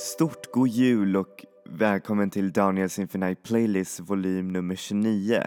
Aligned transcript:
Stort 0.00 0.52
god 0.52 0.68
jul 0.68 1.16
och 1.16 1.44
välkommen 1.64 2.30
till 2.30 2.52
Daniels 2.52 2.98
Infinite 2.98 3.42
Playlist 3.42 4.00
volym 4.00 4.48
nummer 4.48 4.76
29. 4.76 5.42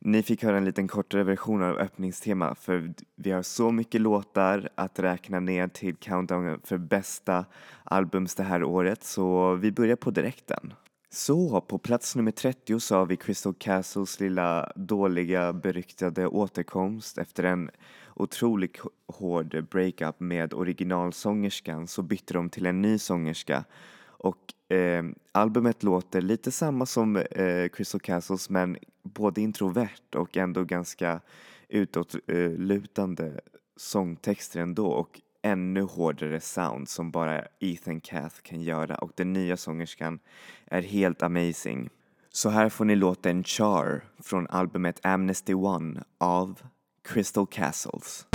Ni 0.00 0.22
fick 0.22 0.42
höra 0.42 0.56
en 0.56 0.64
liten 0.64 0.88
kortare 0.88 1.24
version 1.24 1.62
av 1.62 1.78
öppningstema 1.78 2.54
för 2.54 2.94
vi 3.16 3.30
har 3.30 3.42
så 3.42 3.70
mycket 3.70 4.00
låtar 4.00 4.68
att 4.74 4.98
räkna 4.98 5.40
ner 5.40 5.68
till 5.68 5.96
countdown 5.96 6.60
för 6.64 6.78
bästa 6.78 7.44
albums 7.84 8.34
det 8.34 8.42
här 8.42 8.64
året 8.64 9.04
så 9.04 9.54
vi 9.54 9.72
börjar 9.72 9.96
på 9.96 10.10
direkten. 10.10 10.72
Så, 11.14 11.60
på 11.60 11.78
plats 11.78 12.16
nummer 12.16 12.30
30 12.30 12.80
så 12.80 12.96
har 12.96 13.06
vi 13.06 13.16
Crystal 13.16 13.54
Castles 13.54 14.20
lilla 14.20 14.72
dåliga 14.76 15.52
beryktade 15.52 16.26
återkomst 16.26 17.18
efter 17.18 17.44
en 17.44 17.70
otroligt 18.14 18.80
hård 19.06 19.66
breakup 19.70 20.20
med 20.20 20.54
originalsångerskan 20.54 21.86
så 21.88 22.02
bytte 22.02 22.34
de 22.34 22.50
till 22.50 22.66
en 22.66 22.82
ny 22.82 22.98
sångerska. 22.98 23.64
Och 24.04 24.72
eh, 24.74 25.04
albumet 25.32 25.82
låter 25.82 26.20
lite 26.20 26.50
samma 26.50 26.86
som 26.86 27.16
eh, 27.16 27.68
Crystal 27.68 28.00
Castles 28.00 28.50
men 28.50 28.76
både 29.02 29.40
introvert 29.40 30.14
och 30.16 30.36
ändå 30.36 30.64
ganska 30.64 31.20
utåtlutande 31.68 33.26
eh, 33.26 33.34
sångtexter 33.76 34.60
ändå. 34.60 34.86
Och 34.86 35.20
ännu 35.42 35.82
hårdare 35.82 36.40
sound 36.40 36.88
som 36.88 37.10
bara 37.10 37.44
Ethan 37.60 38.00
Cath 38.00 38.36
kan 38.42 38.62
göra 38.62 38.94
och 38.94 39.10
den 39.14 39.32
nya 39.32 39.56
sångerskan 39.56 40.18
är 40.66 40.82
helt 40.82 41.22
amazing. 41.22 41.90
Så 42.30 42.48
här 42.48 42.68
får 42.68 42.84
ni 42.84 42.96
låten 42.96 43.44
Char 43.44 44.04
från 44.22 44.46
albumet 44.46 45.00
Amnesty 45.06 45.54
One 45.54 46.02
av 46.18 46.60
Crystal 47.04 47.46
Castles. 47.46 48.26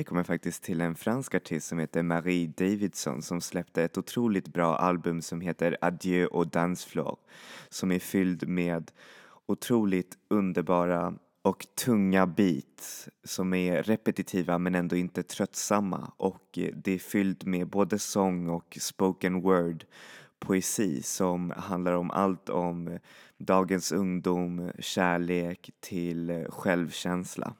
2010 0.00 0.04
kom 0.04 0.24
faktiskt 0.24 0.62
till 0.62 0.80
en 0.80 0.94
fransk 0.94 1.34
artist 1.34 1.68
som 1.68 1.78
heter 1.78 2.02
Marie 2.02 2.52
Davidson 2.56 3.22
som 3.22 3.40
släppte 3.40 3.82
ett 3.82 3.98
otroligt 3.98 4.48
bra 4.48 4.76
album 4.76 5.22
som 5.22 5.40
heter 5.40 5.76
Adieu 5.80 6.26
och 6.26 6.46
dansflor 6.46 7.16
som 7.68 7.92
är 7.92 7.98
fylld 7.98 8.48
med 8.48 8.90
otroligt 9.46 10.18
underbara 10.28 11.14
och 11.42 11.66
tunga 11.84 12.26
beats 12.26 13.08
som 13.24 13.54
är 13.54 13.82
repetitiva 13.82 14.58
men 14.58 14.74
ändå 14.74 14.96
inte 14.96 15.22
tröttsamma 15.22 16.12
och 16.16 16.58
det 16.74 16.92
är 16.92 16.98
fyllt 16.98 17.44
med 17.44 17.68
både 17.68 17.98
sång 17.98 18.48
och 18.48 18.78
spoken 18.80 19.40
word 19.40 19.84
poesi 20.38 21.02
som 21.02 21.52
handlar 21.56 21.92
om 21.92 22.10
allt 22.10 22.48
om 22.48 22.98
dagens 23.38 23.92
ungdom, 23.92 24.72
kärlek 24.78 25.70
till 25.80 26.46
självkänsla. 26.50 27.54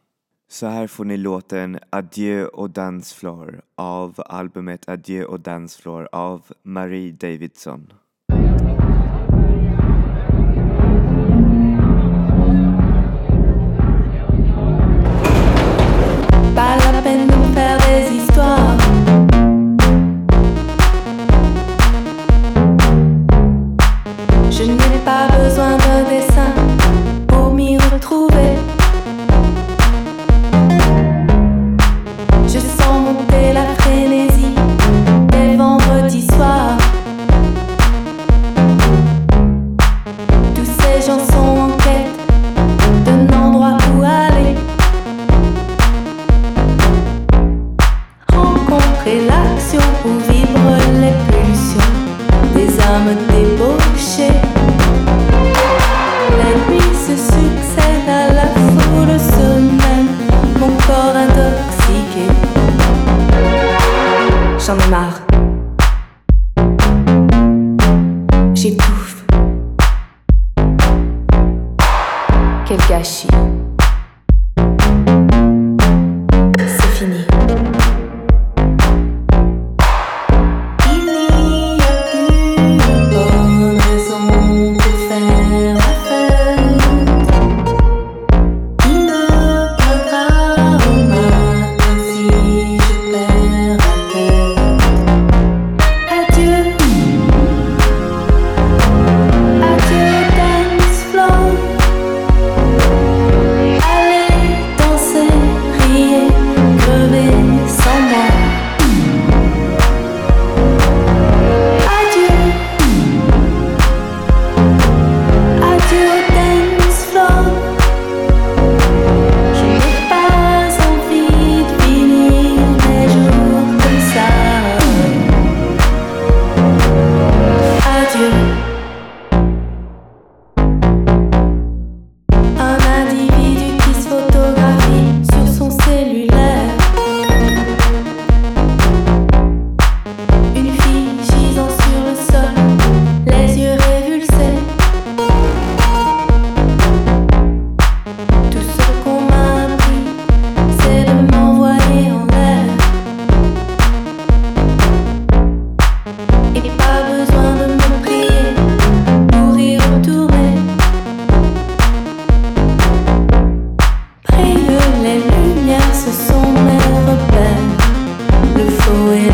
Så 0.53 0.67
här 0.67 0.87
får 0.87 1.05
ni 1.05 1.17
låten 1.17 1.79
Adieu 1.91 2.47
och 2.47 2.71
dancefloor 2.71 3.63
av 3.75 4.23
albumet 4.27 4.89
Adieu 4.89 5.25
och 5.25 5.41
dancefloor 5.41 6.09
av 6.13 6.47
Marie 6.63 7.13
Davidson. 7.13 7.93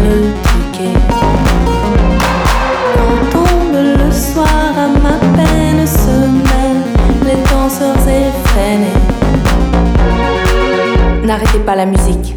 me 0.07 0.33
piquer. 0.43 0.99
Quand 2.95 3.31
tombe 3.33 3.75
le 3.75 4.13
soir, 4.13 4.73
à 4.77 4.89
ma 4.89 5.19
peine 5.37 5.87
se 5.87 6.17
mêlent 6.49 6.87
les 7.25 7.43
danseurs 7.51 7.97
effrénés. 8.09 9.01
N'arrêtez 11.25 11.59
pas 11.59 11.75
la 11.75 11.87
musique. 11.87 12.36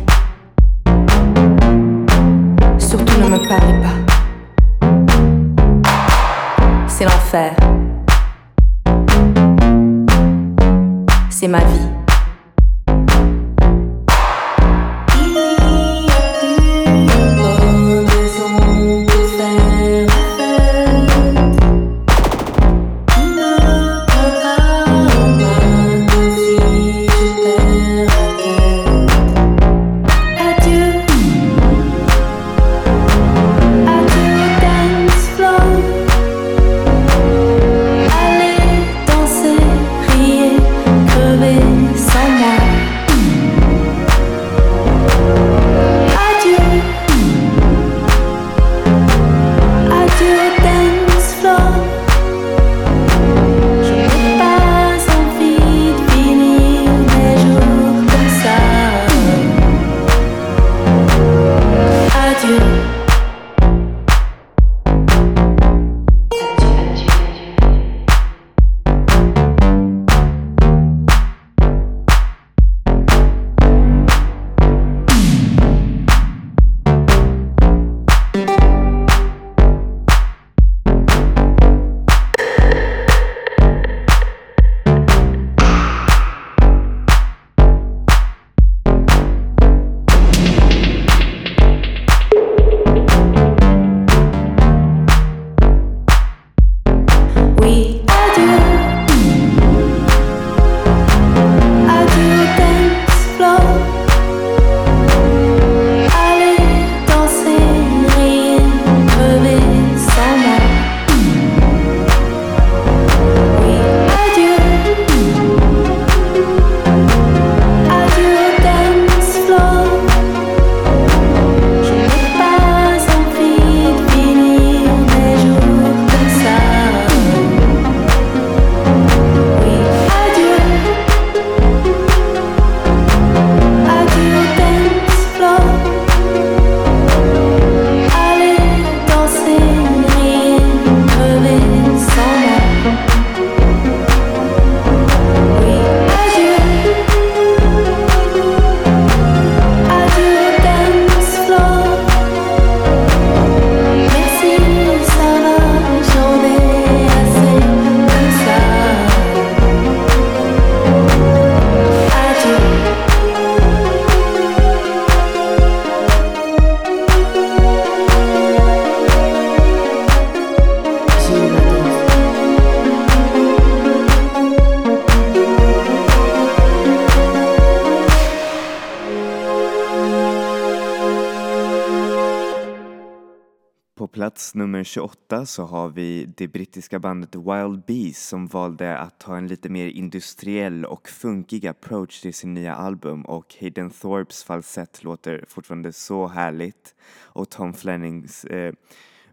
plats 184.40 184.56
nummer 184.56 184.84
28 184.84 185.46
så 185.46 185.64
har 185.64 185.90
vi 185.90 186.26
det 186.38 186.48
brittiska 186.48 187.00
bandet 187.00 187.36
Wild 187.36 187.84
Bees 187.88 188.28
som 188.28 188.48
valde 188.48 188.98
att 188.98 189.20
ta 189.20 189.38
en 189.38 189.48
lite 189.48 189.70
mer 189.70 189.88
industriell 189.88 190.86
och 190.86 191.10
funkig 191.10 191.68
approach 191.68 192.22
till 192.22 192.34
sin 192.34 192.54
nya 192.54 192.76
album 192.76 193.22
och 193.26 193.56
Hayden 193.60 193.90
Thorpes 193.90 194.44
falsett 194.44 195.04
låter 195.04 195.46
fortfarande 195.48 195.94
så 195.94 196.28
härligt 196.28 196.96
och 197.18 197.50
Tom 197.50 197.74
Flennings 197.74 198.46
eh, 198.46 198.74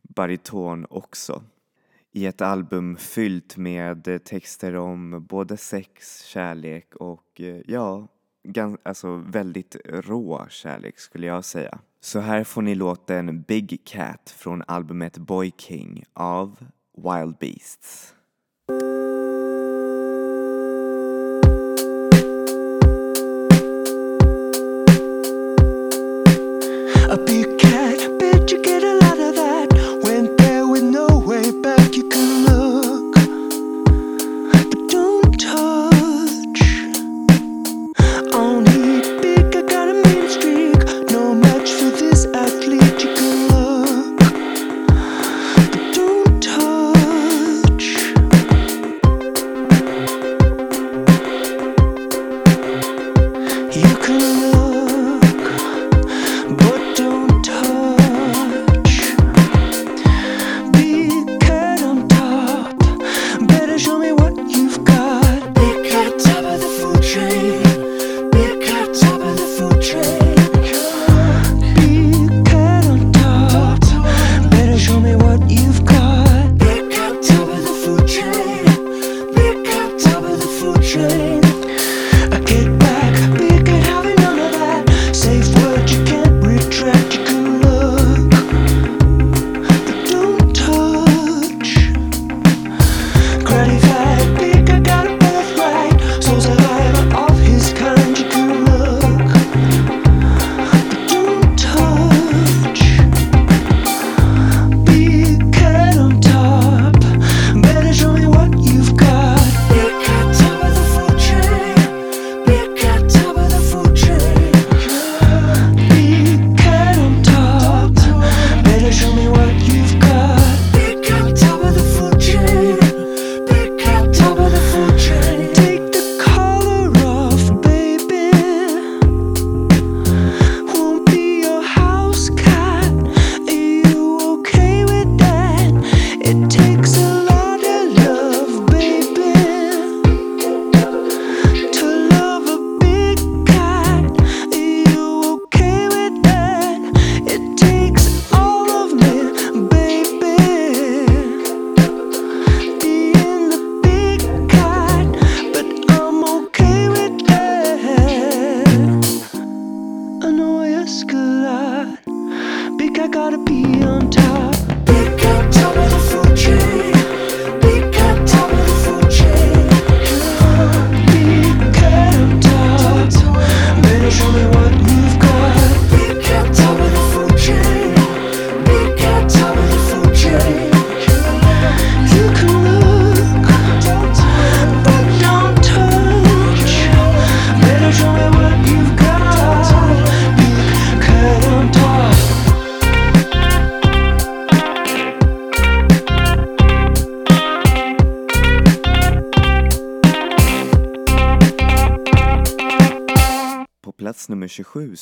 bariton 0.02 0.86
också. 0.90 1.42
I 2.12 2.26
ett 2.26 2.40
album 2.40 2.96
fyllt 2.96 3.56
med 3.56 4.24
texter 4.24 4.76
om 4.76 5.26
både 5.28 5.56
sex, 5.56 6.24
kärlek 6.24 6.94
och 6.94 7.40
eh, 7.40 7.60
ja, 7.66 8.08
alltså 8.82 9.16
väldigt 9.16 9.76
rå 9.84 10.46
kärlek 10.48 10.98
skulle 10.98 11.26
jag 11.26 11.44
säga. 11.44 11.78
Så 12.00 12.20
här 12.20 12.44
får 12.44 12.62
ni 12.62 12.74
låten 12.74 13.42
Big 13.42 13.80
Cat 13.84 14.34
från 14.38 14.62
albumet 14.66 15.18
Boy 15.18 15.52
King 15.58 16.04
av 16.14 16.58
Wild 16.96 17.36
Beasts. 17.40 18.14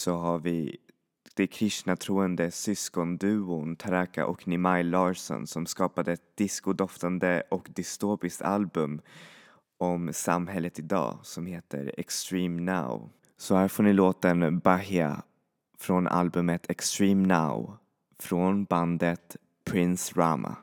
så 0.04 0.16
har 0.16 0.38
vi 0.38 0.76
det 1.34 1.46
krishna-troende 1.46 2.50
syskonduon 2.50 3.76
Taraka 3.76 4.26
och 4.26 4.48
Nimai 4.48 4.82
Larsson 4.82 5.46
som 5.46 5.66
skapade 5.66 6.12
ett 6.12 6.36
discodoftande 6.36 7.42
och 7.50 7.68
dystopiskt 7.74 8.42
album 8.42 9.00
om 9.78 10.12
samhället 10.12 10.78
idag 10.78 11.18
som 11.22 11.46
heter 11.46 11.94
Extreme 11.96 12.60
Now. 12.60 13.10
Så 13.36 13.54
här 13.54 13.68
får 13.68 13.82
ni 13.82 13.92
låten 13.92 14.58
Bahia 14.58 15.22
från 15.78 16.06
albumet 16.06 16.70
Extreme 16.70 17.26
Now 17.26 17.76
från 18.18 18.64
bandet 18.64 19.36
Prince 19.64 20.12
Rama. 20.16 20.56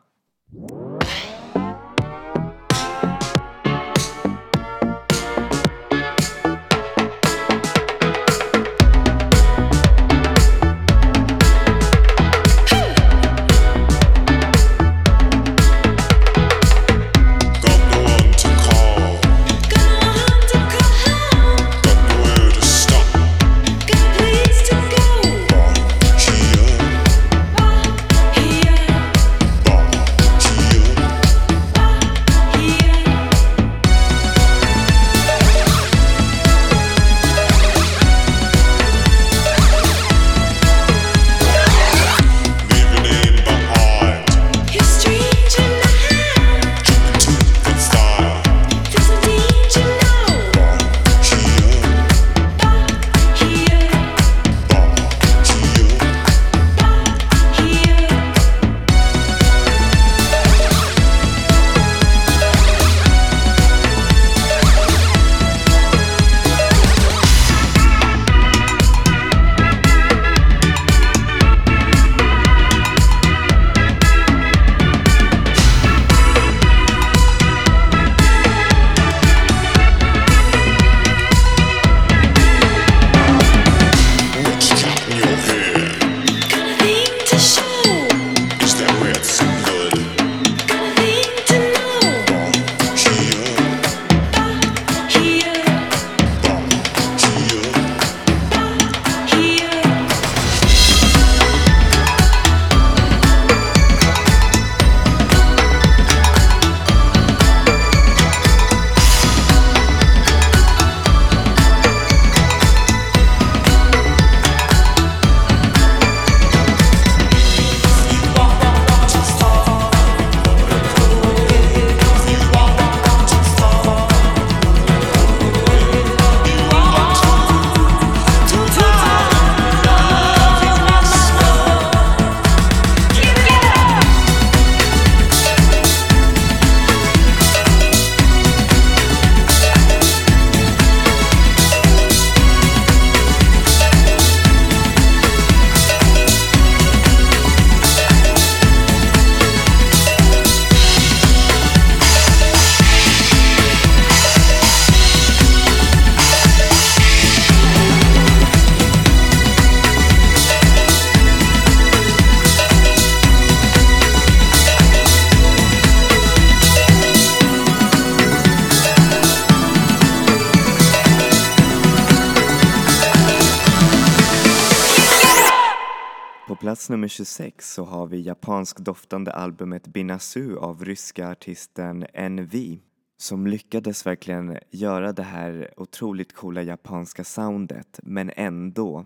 26 177.12 177.74
så 177.74 177.84
har 177.84 178.08
vi 178.08 178.22
japanskdoftande 178.22 179.32
albumet 179.32 179.88
Binasu 179.88 180.58
av 180.58 180.86
ryska 180.86 181.30
artisten 181.30 182.06
NV 182.30 182.78
som 183.18 183.48
lyckades 183.48 184.06
verkligen 184.06 184.58
göra 184.70 185.14
det 185.14 185.24
här 185.24 185.74
otroligt 185.78 186.34
coola 186.34 186.62
japanska 186.62 187.24
soundet 187.24 188.00
men 188.04 188.32
ändå 188.36 189.06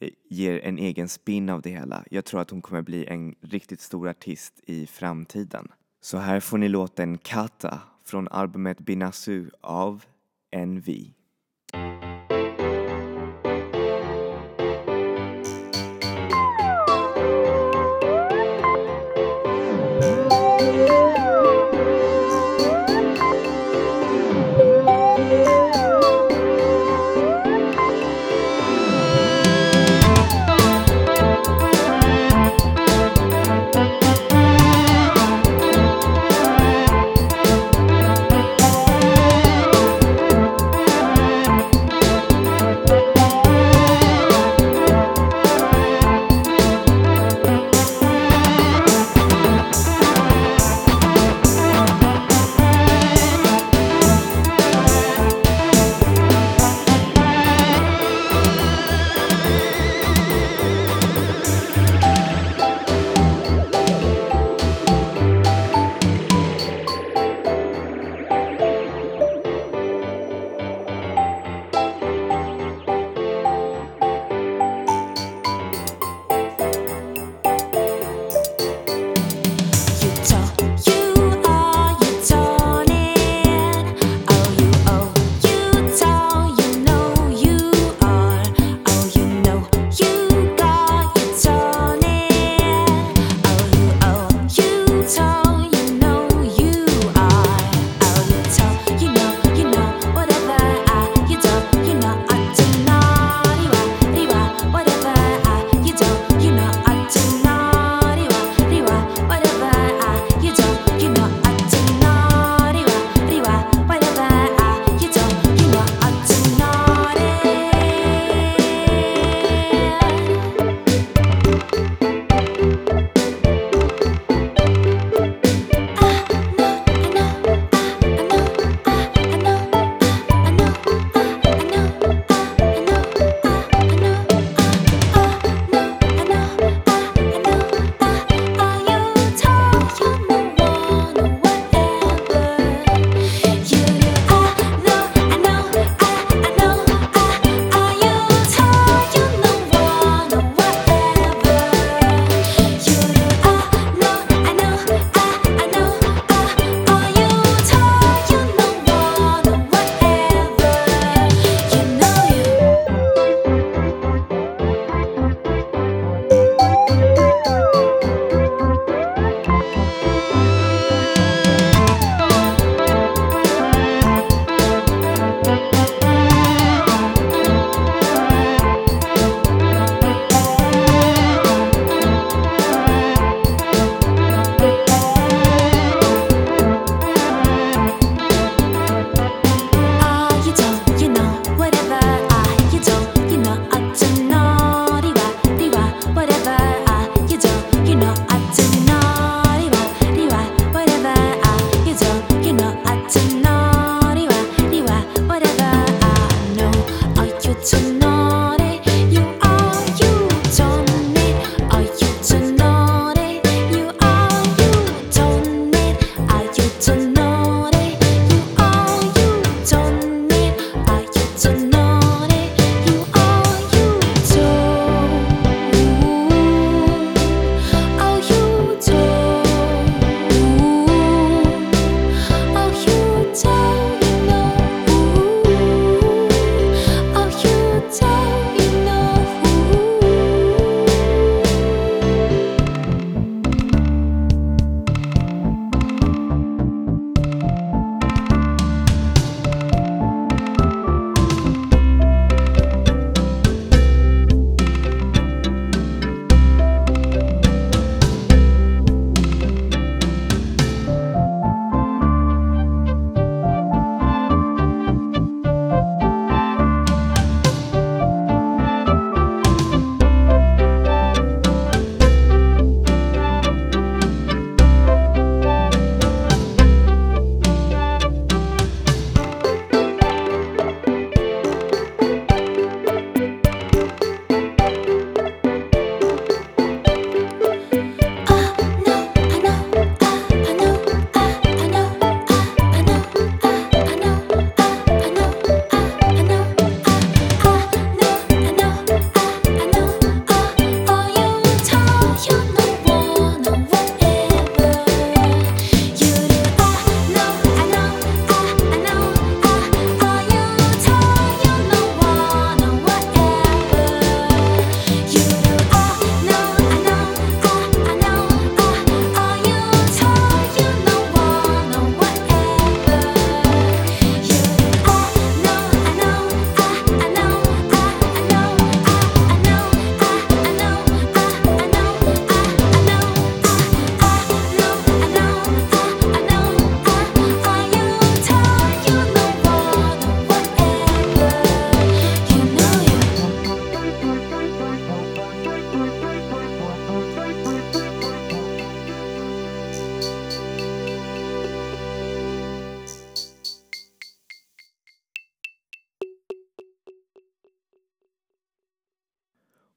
eh, 0.00 0.08
ger 0.30 0.64
en 0.64 0.78
egen 0.78 1.08
spin 1.08 1.48
av 1.48 1.62
det 1.62 1.70
hela. 1.70 2.04
Jag 2.10 2.24
tror 2.24 2.40
att 2.40 2.50
hon 2.50 2.62
kommer 2.62 2.82
bli 2.82 3.06
en 3.06 3.34
riktigt 3.40 3.80
stor 3.80 4.08
artist 4.08 4.60
i 4.66 4.86
framtiden. 4.86 5.68
Så 6.00 6.18
här 6.18 6.40
får 6.40 6.58
ni 6.58 6.68
låten 6.68 7.18
Kata 7.18 7.80
från 8.04 8.28
albumet 8.28 8.80
Binasu 8.80 9.50
av 9.60 10.04
NV. 10.66 11.12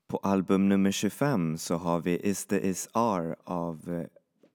På 0.08 0.18
album 0.18 0.70
nummer 0.70 0.91
25 0.91 1.58
så 1.58 1.76
har 1.76 2.00
vi 2.00 2.18
Is 2.18 2.46
the 2.46 2.60
Is 2.60 2.89
R 2.94 3.36
av 3.44 3.80
eh, 3.88 4.08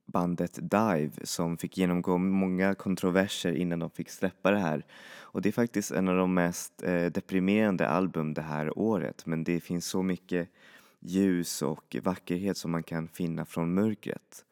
bandet 0.07 0.59
Dive 0.63 1.11
som 1.23 1.57
fick 1.57 1.79
genomgå 1.79 2.19
många 2.19 2.75
kontroverser 2.75 3.53
innan 3.53 3.79
de 3.79 3.91
fick 3.91 4.11
släppa 4.11 4.51
det 4.51 4.59
här. 4.59 4.85
Och 5.21 5.43
det 5.43 5.49
är 5.49 5.53
faktiskt 5.53 5.91
en 5.91 6.09
av 6.09 6.17
de 6.17 6.35
mest 6.35 6.83
eh, 6.83 7.07
deprimerande 7.07 7.89
album 7.89 8.35
det 8.35 8.43
här 8.43 8.79
året 8.79 9.27
men 9.27 9.45
det 9.45 9.61
finns 9.61 9.87
så 9.87 10.03
mycket 10.03 10.49
ljus 11.01 11.63
och 11.63 11.97
vackerhet 12.03 12.57
som 12.57 12.71
man 12.71 12.83
kan 12.83 13.09
finna 13.09 13.45
från 13.45 13.75
mörkret. 13.75 14.45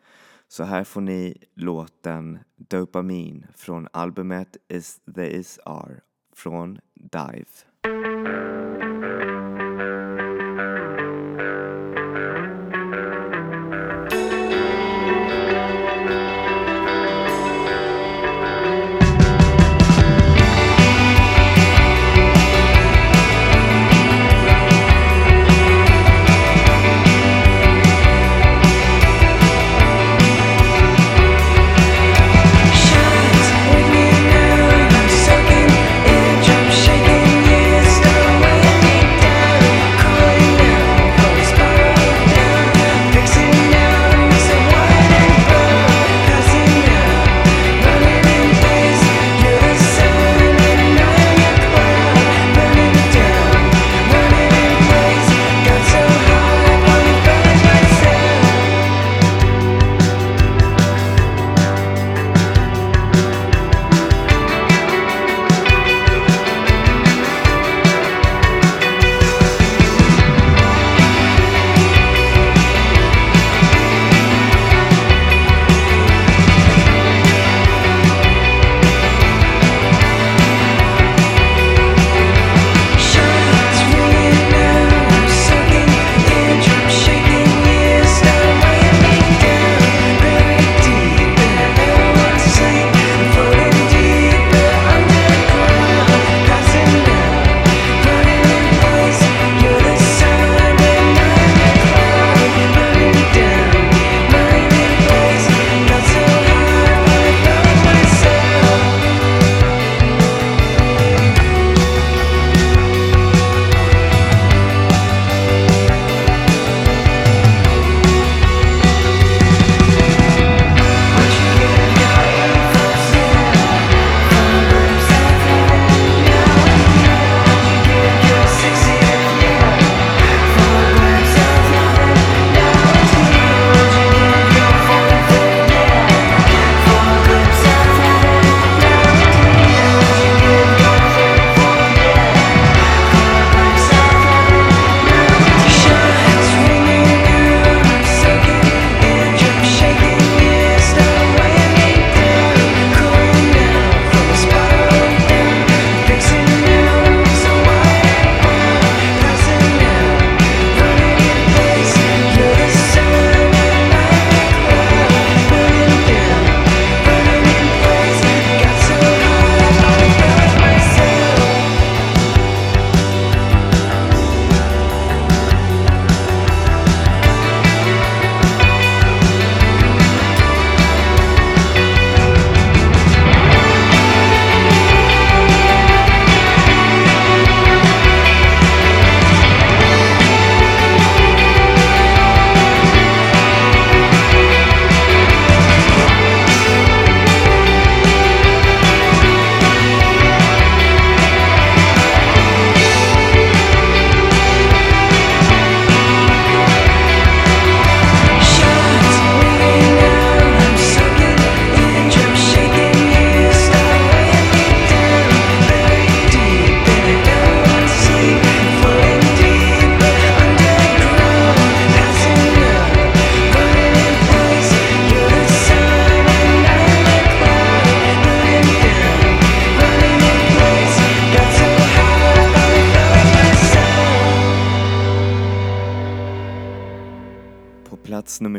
Så 0.49 0.65
här 0.65 0.85
får 0.85 1.01
ni 1.01 1.37
låten 1.55 2.39
Dopamin 2.57 3.47
från 3.57 3.89
albumet 3.93 4.57
Is 4.69 5.01
the 5.15 5.37
Is 5.37 5.59
R 5.67 6.01
från 6.35 6.79
Dive. 6.95 8.68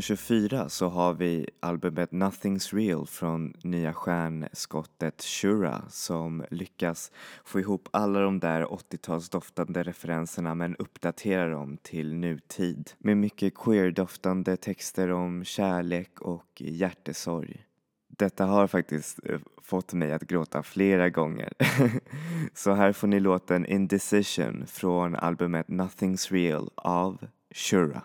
24 0.09 0.69
så 0.69 0.87
har 0.87 1.13
vi 1.13 1.49
albumet 1.59 2.11
Nothing's 2.11 2.75
Real 2.75 3.07
från 3.07 3.53
nya 3.63 3.93
stjärnskottet 3.93 5.21
Shura 5.23 5.81
som 5.89 6.45
lyckas 6.49 7.11
få 7.43 7.59
ihop 7.59 7.89
alla 7.91 8.19
de 8.19 8.39
där 8.39 8.65
80-talsdoftande 8.65 9.83
referenserna 9.83 10.55
men 10.55 10.75
uppdatera 10.75 11.49
dem 11.49 11.77
till 11.81 12.13
nutid 12.13 12.91
med 12.97 13.17
mycket 13.17 13.55
queer-doftande 13.55 14.57
texter 14.57 15.11
om 15.11 15.43
kärlek 15.43 16.21
och 16.21 16.61
hjärtesorg. 16.61 17.65
Detta 18.07 18.45
har 18.45 18.67
faktiskt 18.67 19.19
eh, 19.25 19.39
fått 19.61 19.93
mig 19.93 20.11
att 20.11 20.21
gråta 20.27 20.63
flera 20.63 21.09
gånger. 21.09 21.53
Så 22.53 22.73
här 22.73 22.91
får 22.91 23.07
ni 23.07 23.19
låten 23.19 23.65
Indecision 23.65 24.65
från 24.67 25.15
albumet 25.15 25.67
Nothing's 25.67 26.31
Real 26.31 26.69
av 26.75 27.27
Shura. 27.51 28.01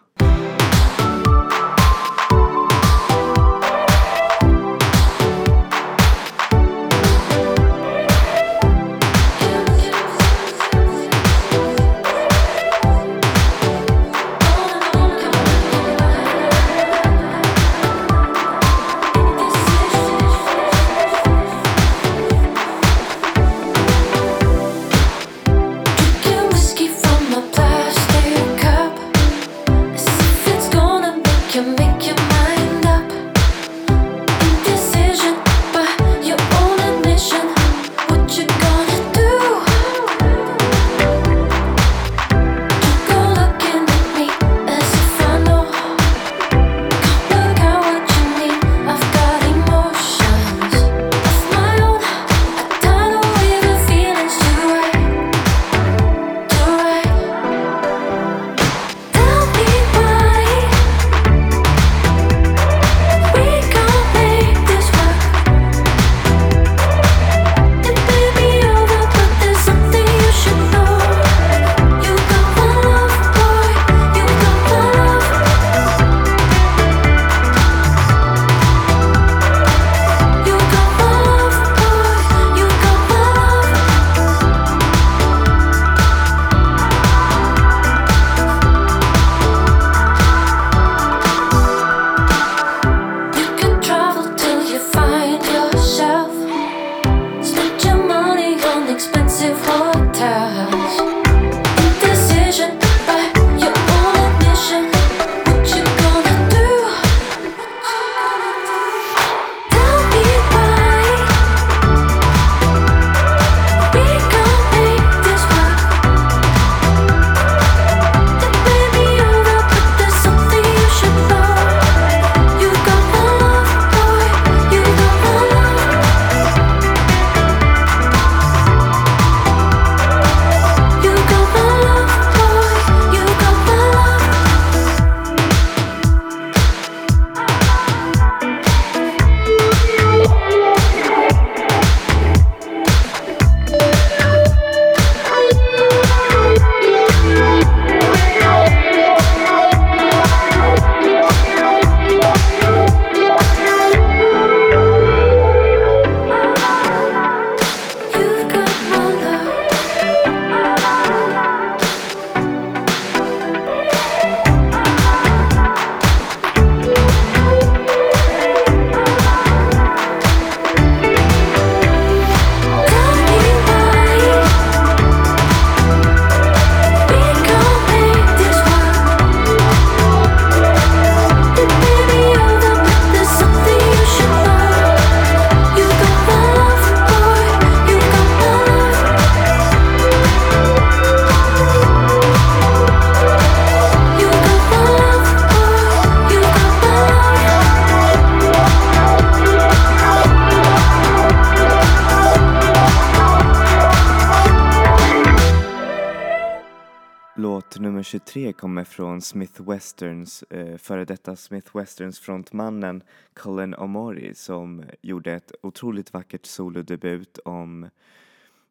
Kommer 208.56 208.84
från 208.84 209.20
Smith 209.20 209.62
Westerns, 209.62 210.42
eh, 210.42 210.76
före 210.76 211.04
detta 211.04 211.36
Smith 211.36 211.76
Westerns 211.76 212.20
frontmannen 212.20 213.02
Colin 213.34 213.74
Omori 213.74 214.34
som 214.34 214.84
gjorde 215.02 215.32
ett 215.32 215.52
otroligt 215.62 216.12
vackert 216.12 216.46
solodebut 216.46 217.38
om, 217.38 217.88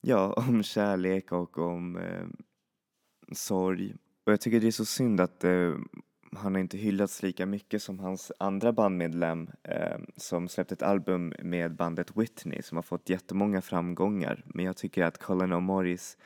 ja, 0.01 0.33
om 0.47 0.63
kärlek 0.63 1.31
och 1.31 1.57
om 1.57 1.97
eh, 1.97 2.25
sorg. 3.31 3.95
Och 4.25 4.31
jag 4.31 4.41
tycker 4.41 4.59
det 4.59 4.67
är 4.67 4.71
så 4.71 4.85
synd 4.85 5.21
att 5.21 5.43
eh, 5.43 5.73
han 6.35 6.55
har 6.55 6.59
inte 6.61 6.77
hyllats 6.77 7.23
lika 7.23 7.45
mycket 7.45 7.83
som 7.83 7.99
hans 7.99 8.31
andra 8.39 8.73
bandmedlem 8.73 9.49
eh, 9.63 9.97
som 10.17 10.47
släppte 10.47 10.73
ett 10.73 10.81
album 10.81 11.33
med 11.39 11.75
bandet 11.75 12.17
Whitney 12.17 12.61
som 12.61 12.77
har 12.77 12.83
fått 12.83 13.09
jättemånga 13.09 13.61
framgångar. 13.61 14.43
Men 14.45 14.65
jag 14.65 14.77
tycker 14.77 15.03
att 15.03 15.17
Colin 15.17 15.53
O'Moris 15.53 16.17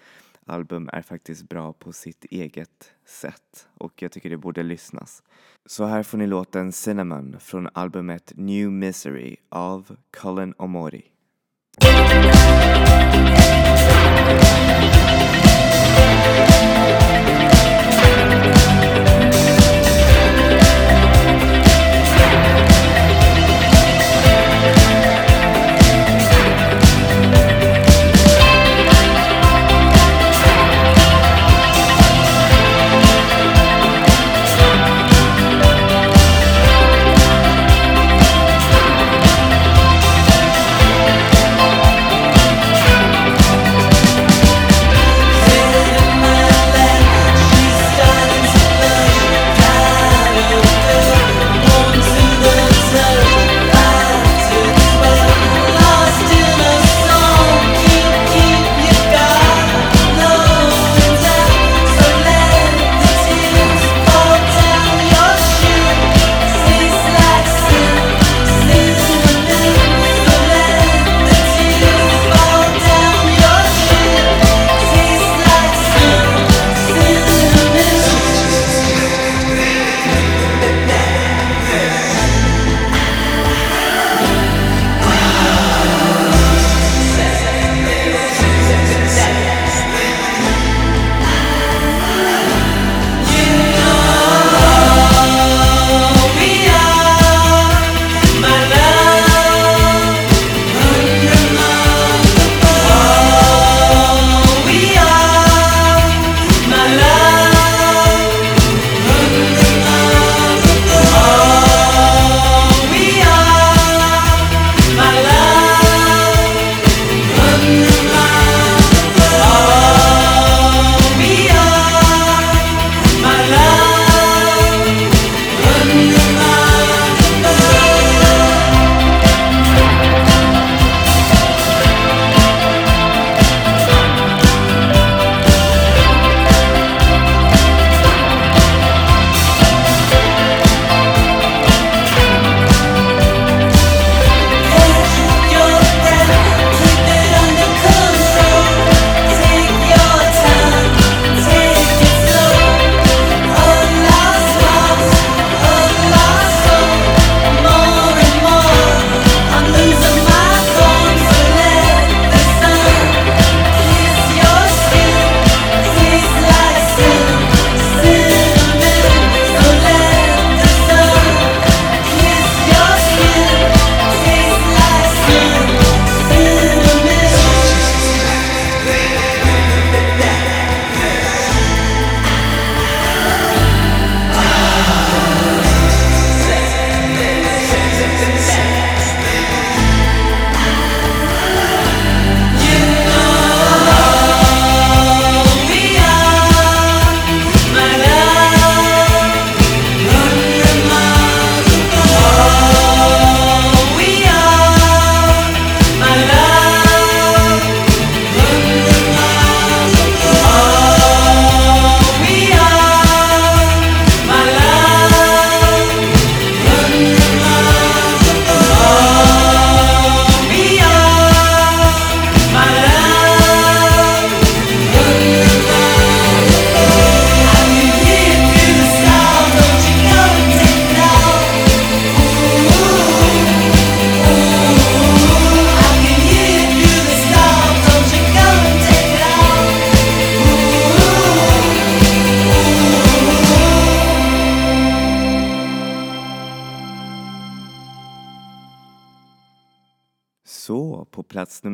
album 0.50 0.90
är 0.94 1.02
faktiskt 1.02 1.50
bra 1.50 1.74
på 1.74 1.94
sitt 1.94 2.26
eget 2.26 2.92
sätt 3.06 3.68
och 3.74 4.02
jag 4.02 4.12
tycker 4.12 4.30
det 4.30 4.38
borde 4.38 4.64
lyssnas. 4.64 5.24
Så 5.66 5.86
här 5.86 6.04
får 6.04 6.18
ni 6.18 6.28
låten 6.28 6.72
Cinnamon 6.72 7.36
från 7.40 7.70
albumet 7.74 8.34
New 8.36 8.72
Misery 8.72 9.36
av 9.50 9.96
Colin 10.12 10.54
O'Mori. 10.54 11.04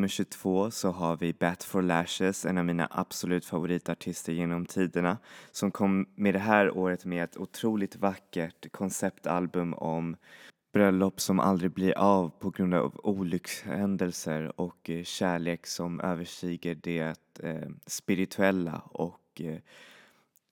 nummer 0.04 0.10
22 0.10 0.72
så 0.72 0.92
har 0.92 1.18
vi 1.18 1.34
Bat 1.34 1.64
for 1.64 1.82
Lashes, 1.82 2.46
en 2.46 2.58
av 2.58 2.66
mina 2.66 2.88
absolut 2.92 3.46
favoritartister 3.46 4.34
genom 4.34 4.66
tiderna, 4.66 5.18
som 5.52 5.72
kom 5.72 6.06
med 6.16 6.34
det 6.34 6.40
här 6.40 6.78
året 6.78 7.06
med 7.06 7.24
ett 7.24 7.38
otroligt 7.38 7.96
vackert 7.96 8.72
konceptalbum 8.72 9.74
om 9.74 10.16
bröllop 10.74 11.22
som 11.22 11.40
aldrig 11.40 11.72
blir 11.72 11.98
av 11.98 12.30
på 12.30 12.50
grund 12.50 12.74
av 12.74 13.00
olyckshändelser 13.04 14.60
och 14.62 14.90
eh, 14.90 15.04
kärlek 15.04 15.68
som 15.68 16.00
överstiger 16.00 16.76
det 16.76 17.16
eh, 17.40 17.70
spirituella 17.86 18.82
och 18.92 19.42
eh, 19.42 19.60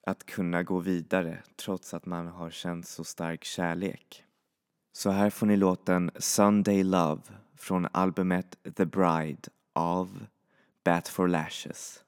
att 0.08 0.26
kunna 0.26 0.64
gå 0.64 0.80
vidare 0.80 1.38
trots 1.56 1.93
att 1.93 2.06
man 2.06 2.28
har 2.28 2.49
känt 2.49 2.88
så 2.88 3.04
stark 3.04 3.43
kärlek. 3.43 4.24
Så 4.93 5.10
här 5.10 5.30
får 5.30 5.45
ni 5.45 5.58
låten 5.58 6.12
Sunday 6.16 6.84
Love 6.84 7.22
från 7.62 7.88
albumet 7.91 8.57
The 8.76 8.86
Bride 8.86 9.49
av 9.76 10.26
Bat 10.84 11.07
for 11.07 11.28
Lashes. 11.28 12.03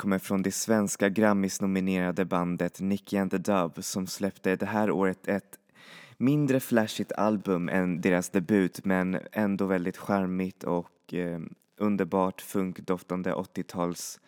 kommer 0.00 0.18
från 0.18 0.42
det 0.42 0.52
svenska 0.52 1.08
Grammis-nominerade 1.08 2.24
bandet 2.24 2.80
Nicky 2.80 3.16
and 3.16 3.30
the 3.30 3.38
Dove 3.38 3.82
som 3.82 4.06
släppte 4.06 4.56
det 4.56 4.66
här 4.66 4.90
året 4.90 5.28
ett 5.28 5.58
mindre 6.16 6.60
flashigt 6.60 7.12
album 7.12 7.68
än 7.68 8.00
deras 8.00 8.30
debut 8.30 8.84
men 8.84 9.18
ändå 9.32 9.66
väldigt 9.66 9.96
charmigt 9.96 10.64
och 10.64 11.14
eh, 11.14 11.40
underbart 11.76 12.40
funkdoftande 12.40 13.32
80-tals 13.32 14.20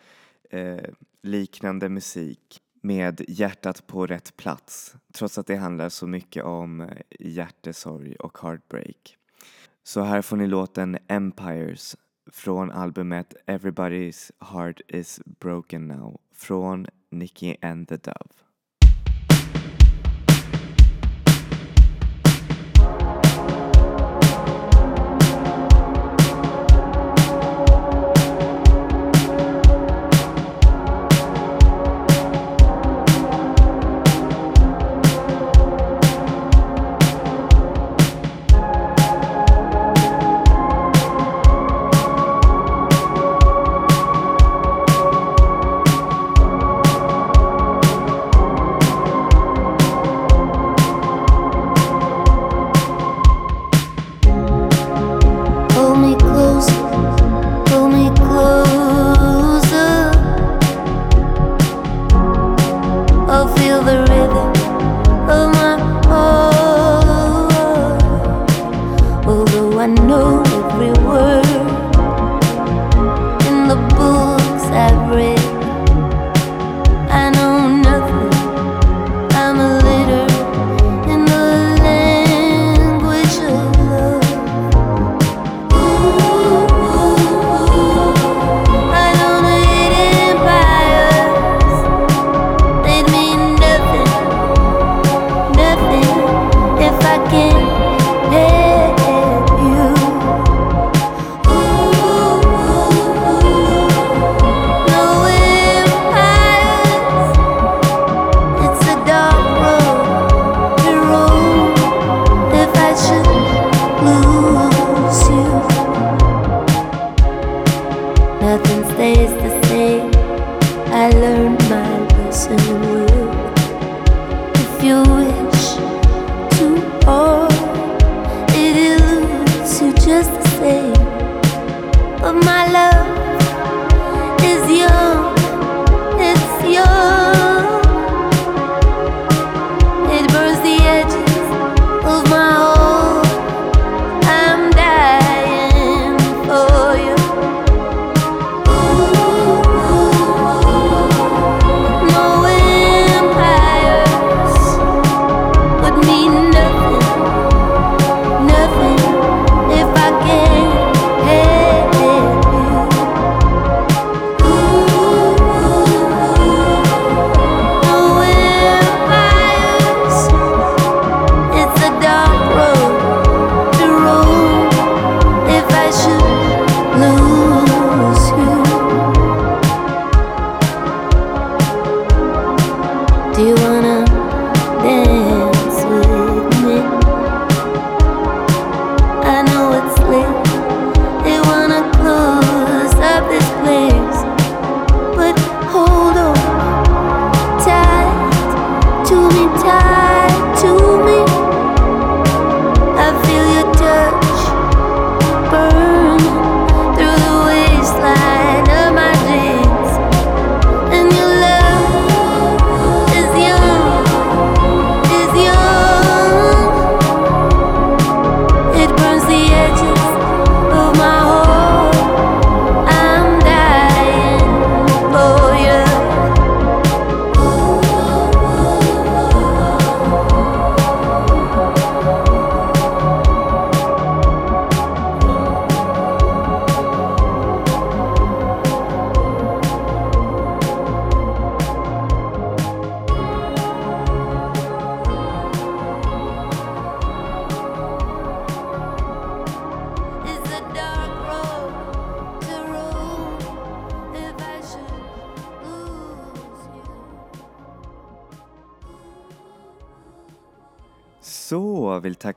eh, 0.49 0.89
liknande 1.21 1.89
musik 1.89 2.61
med 2.81 3.21
hjärtat 3.27 3.87
på 3.87 4.07
rätt 4.07 4.37
plats 4.37 4.95
trots 5.13 5.37
att 5.37 5.47
det 5.47 5.55
handlar 5.55 5.89
så 5.89 6.07
mycket 6.07 6.43
om 6.43 6.81
eh, 6.81 6.87
hjärtesorg 7.19 8.15
och 8.15 8.37
heartbreak. 8.41 9.17
Så 9.83 10.01
här 10.01 10.21
får 10.21 10.37
ni 10.37 10.47
låten 10.47 10.97
Empires 11.07 11.95
från 12.33 12.71
albumet 12.71 13.33
Everybody's 13.45 14.31
Heart 14.39 14.81
Is 14.87 15.21
Broken 15.25 15.87
Now 15.87 16.19
från 16.31 16.87
Nicky 17.09 17.55
and 17.61 17.87
the 17.87 17.97
Dove. 17.97 18.42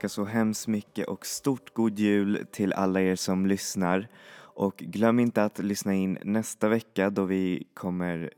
Så, 0.09 0.25
tacka 0.25 0.25
så 0.25 0.25
hemskt 0.25 0.69
mycket 0.69 1.09
och 1.09 1.27
stort 1.27 1.75
god 1.75 1.99
jul 1.99 2.47
till 2.53 2.73
alla 2.73 3.01
er 3.01 3.17
som 3.17 3.47
lyssnar. 3.47 4.09
Och 4.57 4.77
glöm 4.77 5.19
inte 5.19 5.45
att 5.45 5.59
lyssna 5.59 5.95
in 5.95 6.19
nästa 6.25 6.69
vecka 6.69 7.11
då 7.11 7.25
vi 7.25 7.67
kommer 7.75 8.31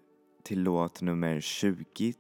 till 0.45 0.63
låt 0.63 1.03
nummer 1.03 1.41
20 1.41 2.15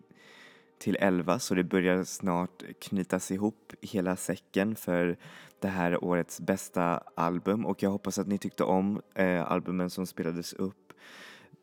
till 0.78 0.96
11 1.00 1.38
så 1.38 1.54
det 1.54 1.64
börjar 1.64 2.04
snart 2.04 2.62
knytas 2.80 3.30
ihop 3.30 3.72
hela 3.82 4.16
säcken 4.16 4.76
för 4.76 5.16
det 5.60 5.68
här 5.68 6.04
årets 6.04 6.40
bästa 6.40 7.02
album 7.16 7.66
och 7.66 7.82
jag 7.82 7.90
hoppas 7.90 8.18
att 8.18 8.28
ni 8.28 8.38
tyckte 8.38 8.64
om 8.64 9.00
eh, 9.14 9.52
albumen 9.52 9.90
som 9.90 10.06
spelades 10.06 10.52
upp 10.52 10.92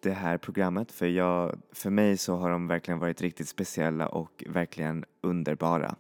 det 0.02 0.14
här 0.14 0.38
programmet 0.38 0.92
för, 0.92 1.08
jag, 1.08 1.56
för 1.72 1.90
mig 1.90 2.18
så 2.18 2.36
har 2.36 2.50
de 2.50 2.68
verkligen 2.68 3.00
varit 3.00 3.22
riktigt 3.22 3.50
speciella 3.50 4.08
och 4.08 4.44
verkligen 4.48 5.06
underbara. 5.22 5.96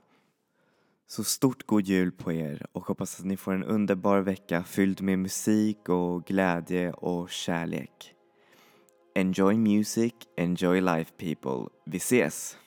Så 1.07 1.23
stort 1.23 1.63
god 1.63 1.81
jul 1.81 2.11
på 2.11 2.31
er 2.33 2.65
och 2.71 2.85
hoppas 2.85 3.19
att 3.19 3.25
ni 3.25 3.37
får 3.37 3.53
en 3.53 3.63
underbar 3.63 4.19
vecka 4.19 4.63
fylld 4.63 5.01
med 5.01 5.19
musik 5.19 5.89
och 5.89 6.25
glädje 6.25 6.91
och 6.91 7.29
kärlek. 7.29 8.13
Enjoy 9.15 9.57
music, 9.57 10.13
enjoy 10.37 10.81
life 10.81 11.11
people. 11.17 11.69
Vi 11.85 11.97
ses! 11.97 12.57